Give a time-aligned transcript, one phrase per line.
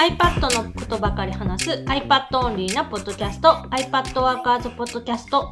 [0.00, 5.50] iPad のことばかり話す iPad オンリーなポッドキャスト iPad ワーカーズポッドキャスト。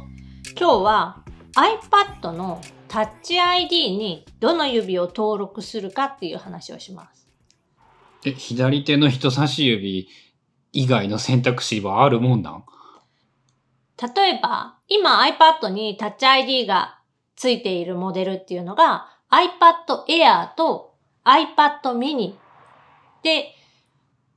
[0.59, 1.23] 今日は
[1.55, 7.27] iPad のタッチ ID にどの指を登録するかっていう話をします。
[8.25, 10.09] え、左手の人差し指
[10.71, 12.63] 以外の選択肢はあるもんなん？
[14.15, 16.97] 例えば、今 iPad にタッチ ID が
[17.35, 22.33] ついているモデルっていうのが iPad Air と iPad mini
[23.21, 23.53] で、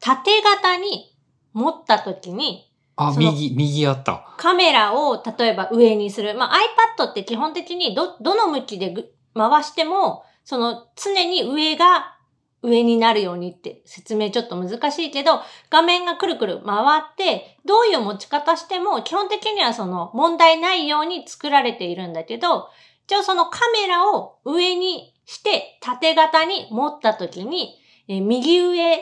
[0.02, 1.16] 縦型に
[1.52, 4.34] 持った時にあ、右、右あった。
[4.36, 6.34] カメラを例えば上にする。
[6.34, 6.56] まあ、
[6.98, 12.16] iPad って基本的にど、どの向きでぐ回しても、その常に上が
[12.62, 22.68] 上になるようにって説明ちょっと難しいけど、画面がくるくる回って、どういう持ち方しても基本的にはその問題ないように作られているんだけど、
[23.06, 27.78] 一応そのカメラを上にして縦型に持った時に、
[28.08, 28.98] えー右上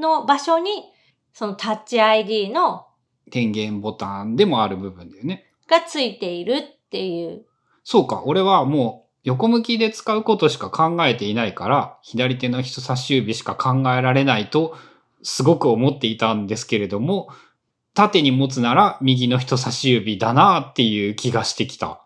[0.00, 0.70] の場所に
[1.32, 2.86] そのタッチ ID の
[3.30, 5.46] 電源ボタンでもある部分だよね。
[5.68, 7.46] がついているっていう。
[7.84, 14.76] そうか、俺はもう横向きで使うことしか考えていないから、左手の人差し指しか考えられないと、
[15.22, 17.28] すごく思っていたんですけれども、
[17.94, 22.02] 縦に持つなら右の人差し指だなっていう気がしてきた。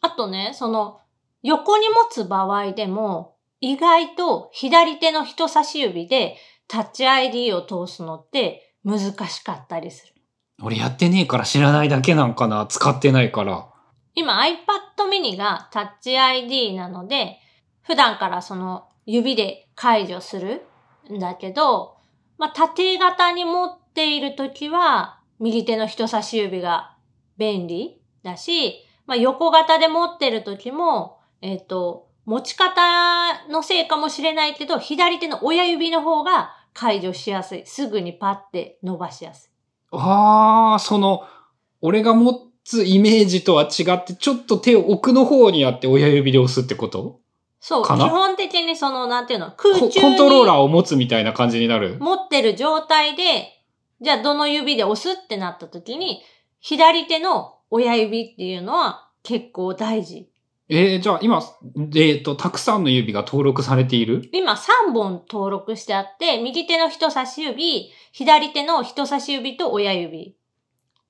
[0.00, 1.00] あとね、その
[1.42, 6.36] 横に持つ場合でも、意外と左手の人差し指で
[6.70, 10.14] タッチ ID を通すのって難しかったりする。
[10.62, 13.66] 俺やってねえから知らないだけなんかな使ってないから。
[14.14, 17.38] 今 iPad mini がタッチ ID なので、
[17.82, 20.62] 普段からその指で解除する
[21.12, 21.96] んだけど、
[22.38, 26.94] まあ、縦型に持っているときは、右手の人差し指が
[27.36, 37.62] 便利だし、まあ、横型で持ってるときも、えっ、と、持ち方のせいかもしれないけど、左手の親指の方が解除しやすい。
[37.66, 39.50] すぐにパッて伸ばしやすい。
[39.92, 41.24] ああ、その、
[41.80, 47.20] 俺が持つイメージとは違って、ちょっと手を奥の方にあって親指で押すってこと？
[47.58, 51.98] そう、基本的にその、なんていうの、空中コントローラーを持つみたいな感じになる？
[52.00, 53.48] 持ってる状態で、
[54.00, 56.22] じゃあどの指で押すってなった時に、
[56.60, 60.30] 左手の親指っていうのは結構大事。
[60.72, 61.42] えー、じゃあ今、
[61.96, 64.22] えっ、と、たくさんの指が登録されている？
[64.32, 70.36] 今3本登録してあって、右手の人差し指、左手の人差し指と親指。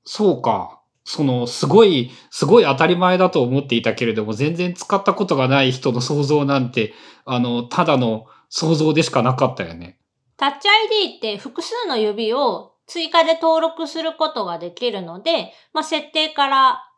[0.04, 0.80] そうか。
[1.04, 6.94] その、すごい、すごい当たり前だと思っていたけれども、全然使ったことがない人の想像なんて、
[7.26, 9.98] あの、ただの想像でしかなかったよね。
[10.38, 10.68] タッチ
[11.04, 16.89] ID って複数の指を追加で登録することができるので、まあ、設定から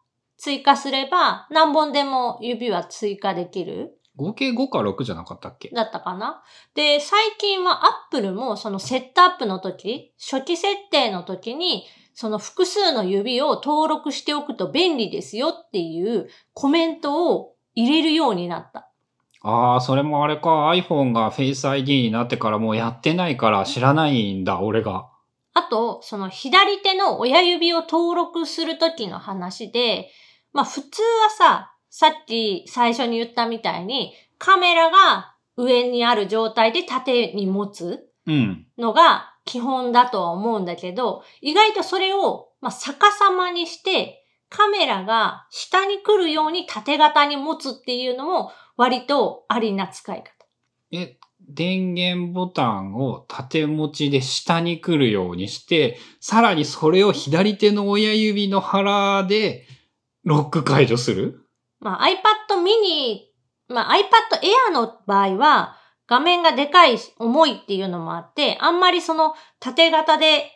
[0.43, 3.97] 追加すれば何本でも指は追加できる。
[4.17, 5.69] 合計5か6じゃなかったっけ？
[5.69, 6.43] だったかな？
[6.75, 18.91] で、最近は Apple もそのセットアップの時、初期設定の時に、その複数の指を登録しておくと便利ですよっていうコメントを入れるようになった。
[19.43, 25.09] ああ、それもあれか、iPhone が Face ID になってからもうやってないから知らないんだ、俺が。
[25.55, 30.11] あと、その左手の親指を登録する時の話で、
[30.53, 38.67] まあ普通はさ、さっき最初に言ったみたいに、カメラが上にある状態で縦に持つうん。
[38.79, 50.31] のが基本だとは思うんだけど、意外とそれを、まあ、逆さまにして、カメラが下に来るように縦型に持つっていうのも割とありな使い方。
[50.93, 51.19] え、
[51.49, 59.67] 電源ボタンを縦持ちで下に来るようにして、さらにそれを左手の親指の腹で
[60.25, 61.41] ロック解除する？
[61.81, 63.23] まあ、iPad mini、
[63.69, 70.51] まあ、iPad Air の場合は画面がでかい、重いっていうのもあって、あんまりその縦型で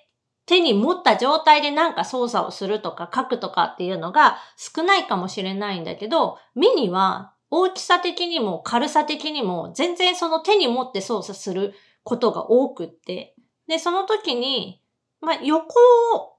[0.44, 13.34] 手に持った状態でなんか操作をするとか書くとかっていうのが少ないかもしれないんだけど、ミニは大きさ的にも軽さ的にも全然その手に持って操作することが多くって。
[13.66, 14.82] で、その時に、
[15.20, 15.74] まあ、横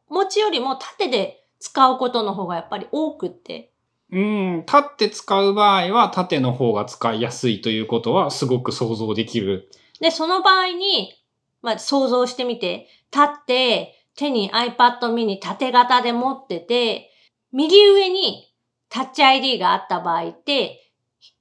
[0.10, 3.72] 持ちよりも縦で使うことの方がやっぱり多くって。
[4.12, 9.70] うん、立って使う場合は縦の方が使いやすいということはすごく想像できる。
[10.00, 11.14] で、その場合に、
[11.62, 17.12] まあ、想像してみて、立って、手に iPad mini 縦型で持ってて、
[17.52, 18.54] 右上に
[18.90, 20.92] タッチ ID があった場合って、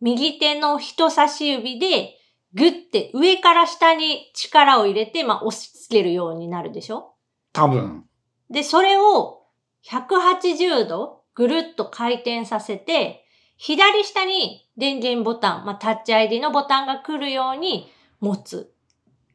[0.00, 2.16] 右手の人差し指で
[2.54, 7.14] グッて上から下に力を入れて、まあ、押し付けるようになるでしょ
[7.52, 8.04] 多分。
[8.50, 9.45] で、それを
[9.88, 13.24] 180度ぐるっと回転させて、
[13.56, 17.90] 左下に電源ボタン、まあ、タッチ ID のボタンが来るように
[18.20, 18.72] 持つ。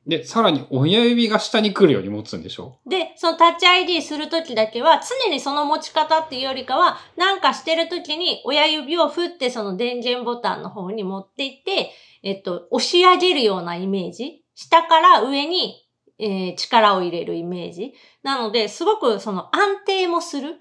[0.05, 2.79] で、さらに親指が下に来るように持つんでしょ？
[2.87, 11.91] で、そのタッチ ID するときだけは、常にその持ち方っていうよりかは、なんかしてるときに親指を振ってその電源ボタンの方に持っていって、
[12.23, 14.43] えっと、押し上げるようなイメージ？
[14.55, 15.80] 下から上に、
[16.21, 17.93] えー力を入れるイメージ。
[18.21, 20.57] なので、すごくその安定もする。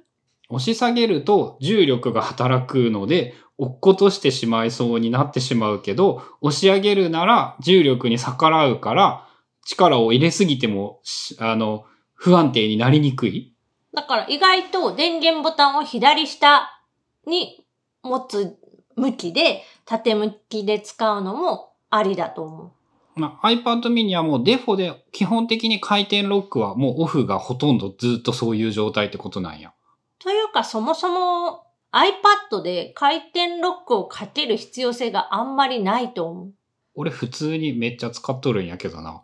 [0.49, 9.29] 押し下げると重力が働くので、落っことしてしまいそうになってしまうけど、押し上げるなら重力に逆らうから、
[9.67, 11.85] 力を入れすぎても、しあの、
[12.15, 13.55] 不安定になりにくい。
[13.93, 16.81] だから意外と電源ボタンを左下
[17.27, 17.67] に
[18.03, 18.57] 持つ
[18.97, 22.73] 向きで、縦向きで使うのもありだと思う。
[23.21, 29.73] まあ、iPad mini はもうデフォで基本的に回転ロックはもうオフがほとんどずっとそういう状態ってことなんや。
[30.19, 36.53] というか、そもそも iPad で回転ロックをかける必要性があんまりないと思う。
[36.95, 39.23] 俺普通にめっちゃ使っとるんやけどな。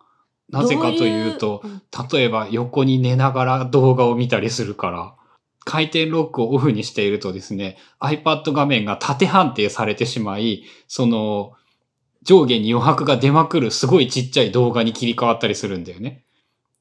[0.51, 1.81] なぜかというと、どういう
[2.13, 5.15] 例えば横に寝ながら動画を見たりするから、
[5.65, 11.53] 回転ロックをオフにしているとですね、iPad 画面が縦判定されてしまい、その、
[12.27, 16.25] 上下に余白が出まくるすごいちっちゃい動画に切り替わったりするんだよね。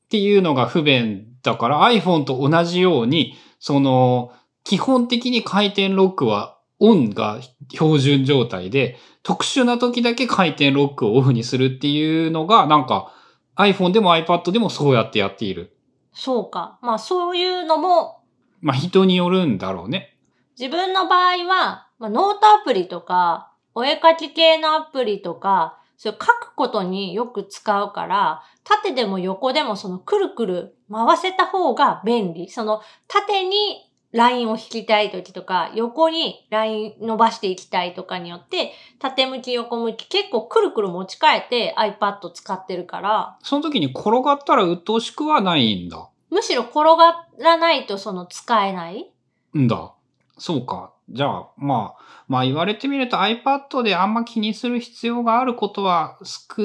[0.06, 4.34] っていうのが不便だから iPhone と同じように、その、
[4.64, 7.40] 基本的に回転ロックはオンが
[7.72, 13.14] 標準状態で、特殊な時だけ回転ロックをオフにするっていうのが、なんか
[13.56, 15.78] iPhone でも iPad でもそうやってやっている。
[16.14, 16.80] そうか。
[16.82, 18.24] まあそういうのも
[18.62, 20.18] まあ人によるんだろうね。
[20.60, 32.50] 自分の場合は、まあ、ノートアプリとか、お絵描き系のアプリとか、それ書くことによく使うから、縦でも横でもそのくるくる回せた方が便利。
[32.50, 46.10] その縦にラインを引きたい時とか、横にライン伸ばしていきたいとかによって、縦向き横向き結構くるくる持ち替えて iPad 使ってるから、その時に転がったら鬱陶しくはないんだ。
[46.30, 49.12] むしろ転がらないとその使えない
[49.58, 49.94] んだ。
[50.38, 50.95] そうか。
[51.10, 56.64] じゃあ、まあ、まあ言われてみると iPad であんま気にする必要があることは少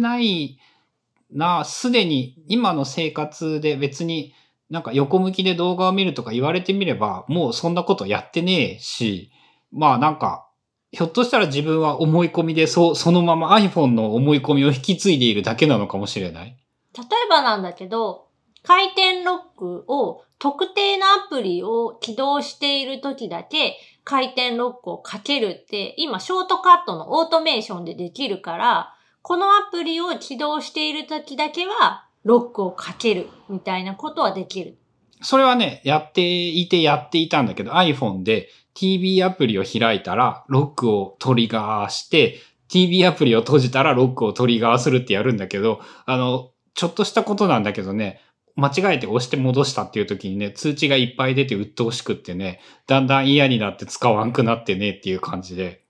[0.00, 0.58] ない
[1.30, 1.64] な。
[1.64, 4.34] すでに今の生活で別に
[4.70, 9.30] なんか横向きで動画を見るとか言われてみれば、もうそんなことやってねえし、
[9.70, 10.48] まあなんか、
[10.92, 16.56] ひょっとしたら自分は思い込みで、そう、そのまま iPhone の思い込みを引き継いでいるだけなのかもしれない。
[16.96, 18.28] 例えばなんだけど、
[18.62, 34.76] 回転ロックを特定のアプリを起動している時だけ回転ロックをかけるって今ショートカットのオートメーションでできるから、このアプリを起動している時だけはロックをかけるみたいなことはできる。
[35.22, 42.36] それはね、やっていてやっていたんだけど、iPhone で TV アプリを開いたら、ロックをトリガーして、
[42.68, 48.20] TV アプリを閉じたらロックをトリガーするってやるんだけど、あの、ちょっとしたことなんだけどね、
[48.56, 55.84] 間違えて押して戻したっていう時にね、通知がいっぱい出て鬱陶しくってね、だんだん嫌になって使わんくなってねっていう感じで。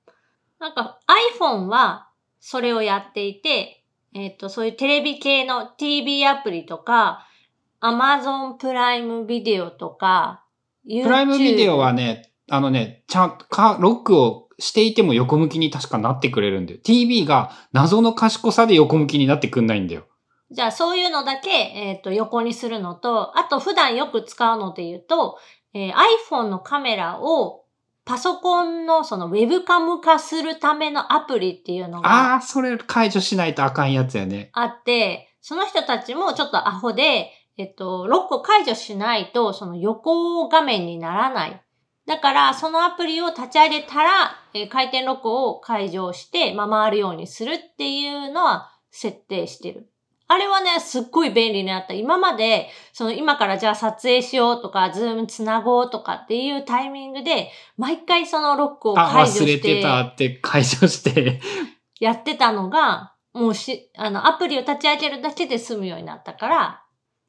[0.58, 0.98] なんか
[1.38, 2.08] iPhone は
[2.40, 3.84] それをやっていて、
[4.14, 7.26] えっ、と、そういうテレビ系の TV アプリとか、
[7.82, 10.44] Amazon プライムビデオとか、
[10.86, 16.78] プライムビデオはね、あのね、ちゃん、か、ロックをしていても横向きに確かなってくれるんだよ。
[16.82, 20.06] TV が謎の賢さで横向きになってくんないんだよ。
[20.54, 25.38] じゃあそういうのだけ、えっ、と、横にするのと、あと普段よく使うので言うと、
[25.74, 25.92] えー
[26.30, 27.64] iPhone のカメラを
[28.04, 34.50] パソコンのそのウェブカム化するためのアプリっていうのがああ、それ解除しないとあかんやつやね。
[34.52, 41.60] あって、その人たちもちょっとアホで、えっと、ロックを解除しないと、その横画面にならない。
[42.06, 44.10] だから、そのアプリを立ち上げたら、
[44.52, 49.88] えー回転ロックを解除して、まあ、回るようにするっていうのは設定してる。
[50.26, 51.92] あれはね、すっごい便利になった。
[51.92, 61.40] 今まで、その今からじゃあ撮影しようとか、ズームつなごうとかっていうタイミングで、毎回そのロックをあ、解除忘れしててたって解除して。
[62.00, 66.80] やってたのが、もうし、あの、アプリを立ち上げるだけで済むようになったから、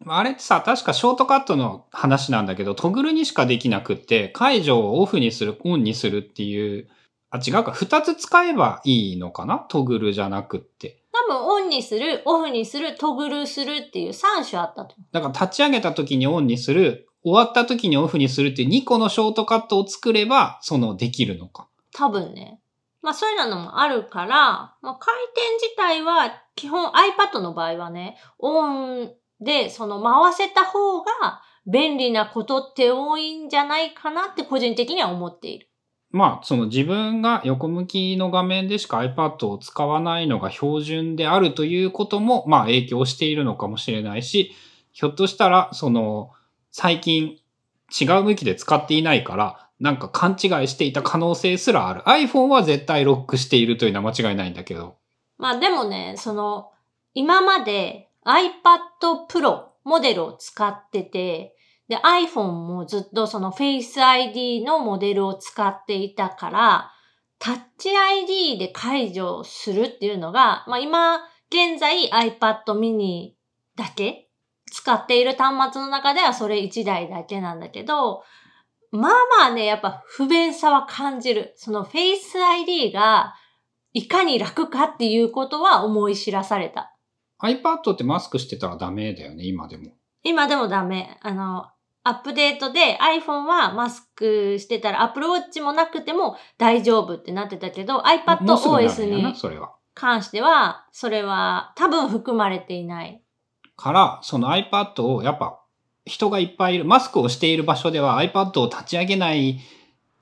[0.08, 6.90] あれってさ、確かショートカットの話なんだけど、トグルにしかできなくって、解除をオフにする、オンにするっていう、
[7.30, 9.58] あ、違うか、二つ使えばいいのかな？
[9.58, 11.02] トグルじゃなくって。
[11.28, 14.96] 多分オンにする、オフにする、トグルするっていう3種あったと。
[15.12, 21.68] だから立ち上げた時にオンにする、終わった時にオフにするっていう2個のショートカットを作れば、そのできるのか。
[21.94, 22.60] 多分ね。
[23.02, 35.70] まあそういうのもあるから、まあ回転自体は基本 iPad の場合はね、オンでその回せた方が便利なことって多いんじゃないかなって個人的には思っている。
[36.16, 44.54] まあ、その自分が横向きの画面でしか iPad を使わないのが標準であるということも、まあ影響しているのかもしれないし、
[44.94, 46.32] ひょっとしたら、その、
[46.72, 47.38] 最近
[48.00, 52.02] 違う向きで使っていないから、なんか勘違いしていた可能性すらある。
[52.04, 54.96] iPhone は絶対ロックしているというのは間違いないんだけど。
[55.38, 56.72] まあでもね、その、
[57.14, 61.55] 今まで iPad Pro モデルを使ってて、
[61.88, 66.92] で iPhone もずっとその Face ID のモデルを使っていたから、
[67.38, 71.18] タッチ ID で解除するっていうのが、まあ今
[71.50, 73.34] 現在 iPad mini
[73.76, 74.30] だけ
[74.72, 78.24] 使っている端末の中ではそれ1台だけなんだけど、
[78.92, 81.54] まあまあね、やっぱ不便さは感じる。
[81.56, 83.36] その Face ID が
[83.94, 86.96] いかに楽かっていうことは思い知らされた。
[87.42, 89.92] iPad ってマスクしてたらダメだよね、今でも。
[90.24, 91.20] 今でもダメ。
[91.22, 91.68] あの、
[92.08, 99.26] アップデートで iPhone はマスクしてたら Apple Watch もなくても大丈夫ってなってたけど、iPadOS に。
[99.96, 103.24] 関しては、それは多分含まれていない。
[103.76, 105.60] から、その iPad をやっぱ
[106.06, 109.60] 人がいっぱいいる、マスクをしている場所では iPad を立ち上げない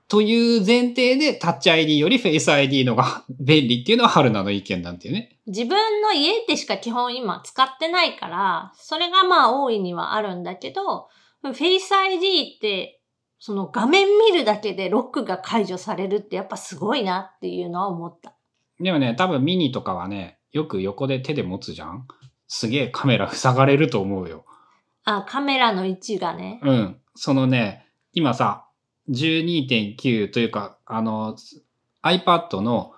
[0.08, 5.38] という前提でタッチ ID より Face ID のが 便利っていうのは春菜の意見なんていうね。
[5.46, 11.08] 自分の家でしか基本今使ってないから、それがまあ大いにはあるんだけど、
[11.50, 13.00] Face ID って、
[13.38, 18.34] その画面見るだけでロックが解除されるってやっぱすごいなっていうのは思った。
[18.80, 22.06] でもね、多分ミニとかはね、よく横で手で持つじゃん
[22.48, 24.44] すげえカメラ塞がれると思うよ。
[25.04, 26.60] あ、カメラの位置がね。
[26.62, 27.00] うん。
[27.14, 28.66] そのね、今さ、
[29.10, 31.36] 12.9というか、あの、
[32.02, 32.92] iPad の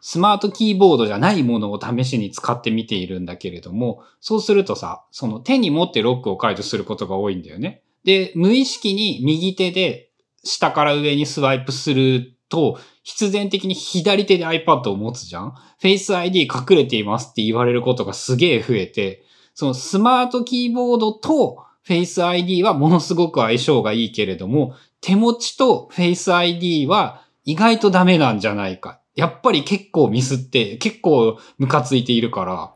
[0.00, 7.82] スマートキーボードじゃないものを試しに使ってみているんだけれども、そうするとさ、その手に持ってロックを解除することが多いんだよね。
[8.06, 10.10] で、無意識に右手で
[10.44, 29.00] 下から上にスワイプすると、必然的に左手で iPad を持つじゃん ?Face ID 隠れていますって言われることがすげえ増えて、そのスマートキーボードと Face ID はものすごく相性がいいけれども、手持ちと Face ID は意外とダメなんじゃないか。
[29.16, 32.72] やっぱり結構ミスって、結構ムカついているから。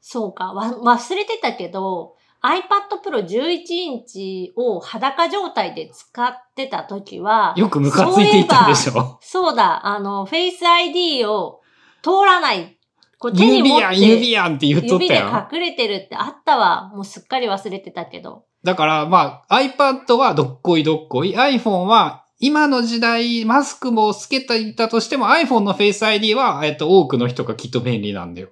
[0.00, 0.52] そうか。
[0.54, 9.18] 忘れてたけど、iPad Pro 11インチを裸状態で使ってた時は、よくムカついていたでしょ？
[9.20, 11.60] そうだ、あの、Face ID を
[12.02, 12.78] 通らない。
[13.18, 15.14] こう手に持っ指やん、指て、やんって言っとっ指で。
[15.52, 16.90] 隠れてるってあったわ。
[16.92, 18.44] もうすっかり忘れてたけど。
[18.64, 21.36] だからまあ iPad はどっこいどっこい。
[21.36, 28.48] iPhone は今の時代マスクもつけていたとしても iPhone の Face ID は、えっと、多くの人がきっと便利なんだよ。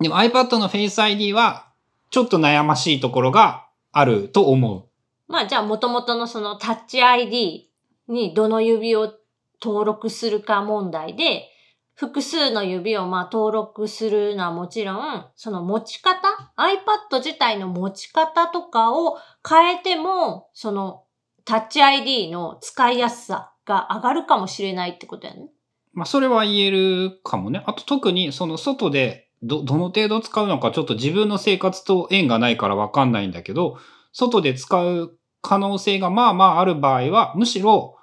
[0.00, 1.66] でも iPad の Face ID は
[2.14, 4.84] ちょっと悩ましいところがあると思う。
[5.26, 7.68] まあじゃあ元々のそのタッチ ID
[8.06, 9.12] にどの指を
[9.60, 11.48] 登録するか問題で、
[11.96, 16.20] 複数の指をまあ登録するのはもちろん、その持ち方
[16.56, 21.02] ?iPad 自体の持ち方とかを変えても、その
[21.44, 25.48] タッチ ID の使いやすさが上がるかもしれないってことやね。
[25.92, 27.64] まあそれは言えるかもね。
[27.66, 33.78] あと特にその外でど、どの程度使うのかちょっと自分の生活と縁がないからわかんないんだけど、
[34.12, 37.96] 外で使う可能性がまあまあある場合は、むしろ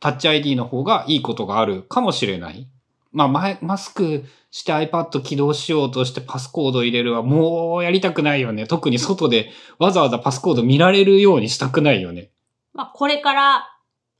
[0.00, 2.68] タッチ ID の方がいいことがあるかもしれない。
[3.12, 8.66] まあ前、マスクして iPad 起動しようとしてパスコード入れるはもうやりたくないよね。
[8.66, 12.30] 特に外でわざわざパスコード見られるようにしたくないよね。
[12.72, 13.66] まあこれから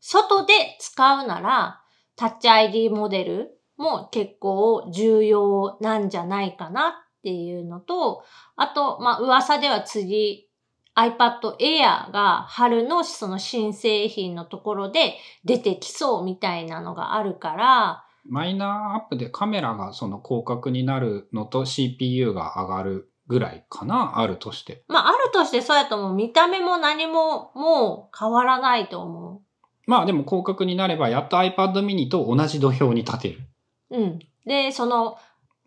[0.01, 1.81] 外で使うなら、
[2.17, 6.93] タッチ ID モデルも結構重要なんじゃないかなっ
[7.23, 8.25] ていうのと、
[8.57, 10.49] あと、まあ噂では次
[10.97, 15.15] iPad Air が春のその新製品のところで
[15.45, 24.85] 出てきそうみたいなのがあるから、マイナーアップでカメラがその広角になるのと CPU が上がるぐらいかなあるとして。
[24.89, 29.43] まああるとしてそうやともう見た目も何ももう変わらないと思
[29.87, 33.41] まあでも広角になればやっと iPad mini と同じ土俵に立てる。
[33.91, 33.97] う。
[33.97, 34.19] うん。
[34.47, 35.19] で、その、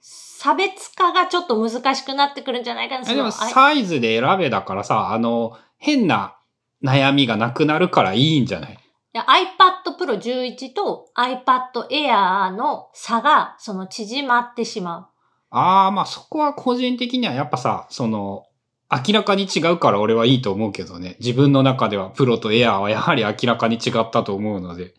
[0.02, 3.06] 差別化がちょっと難しくなってくるんじゃないかな。
[3.06, 6.38] でもサイズで選べだからさ、あの、変な
[6.84, 8.74] 悩みがなくなるからいいんじゃない？
[8.74, 8.78] い
[9.18, 15.10] や iPad Pro 11と iPad Air の差が、その縮まってしま
[15.50, 18.46] ああ、まあそこは個人的にはやっぱさ、その、
[18.92, 21.16] 明らかに違うから俺はいいと思うけどね。
[21.20, 24.84] 自分の中ではプロとエアーはやはり明らかに違ったと思うので。
[24.84, 24.94] う。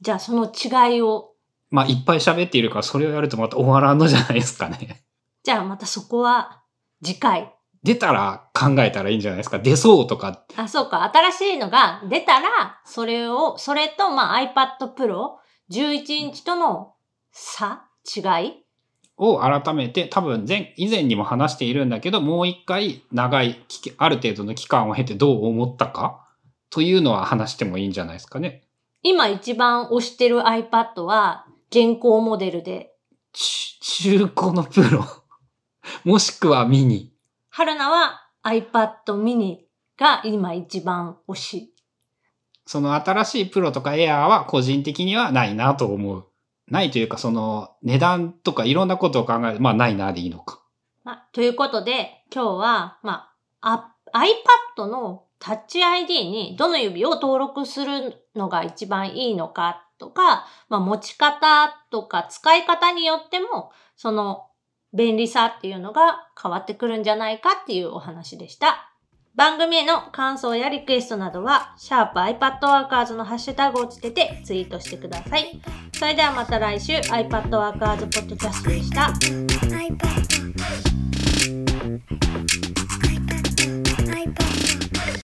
[0.00, 1.25] じゃあその違いを、
[1.70, 5.04] まあいっぱい喋っているからそれをやるとまた終わらんのじゃないですかね。
[5.42, 6.62] じゃあまたそこは
[7.02, 7.52] 次回。
[7.82, 9.60] 出たら考えたらいいんじゃないですか。
[9.60, 10.44] 出そうとか。
[10.56, 11.04] あ、そうか。
[11.04, 15.36] 新しいのが出たら、それを、それとまあ iPad Pro
[15.70, 16.94] 11インチとの
[17.30, 17.84] 差？
[18.04, 18.64] 違い
[19.16, 26.26] を改めて多分前、以前にも話しているんだけど、もう一回長い期、ある程度の期間を経てどう思ったか？
[26.70, 28.64] というのは話してもいいんじゃないですかね。
[29.02, 31.45] 今一番推してる iPad は
[31.76, 32.94] 現行モデルで、
[33.34, 35.04] ち中古のプロ。
[36.04, 37.12] もしくはミニ。
[37.50, 39.58] 春菜は iPad mini
[39.98, 41.74] が今一番推し。
[42.64, 46.26] その新しいプロとかエアーは個人的にはないなと思う。
[46.68, 49.60] ないというか、その値段とかいろんなことを考える。
[49.60, 50.62] まあないなでいいのか。
[51.04, 53.28] まあ、ということで、今日は、ま
[53.60, 64.46] あ、あ iPad のタッチ ID にどの指を登録するのが一番いいのかとか、まあ、持ち方とか使い方によっても、その
[64.94, 68.92] 便利さっていうのが変わってくるんじゃないかっていうお話でした。
[69.34, 75.60] 番組への感想やリクエストなどは、シャープ i p a d w o r k e r のハッシュタグをつけてツイートしてください。
[75.92, 79.12] それではまた来週 iPadWorkers Podcast でした。